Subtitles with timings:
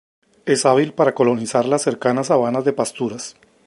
[0.47, 3.35] Es hábil para colonizar las cercanas sabanas de pasturas.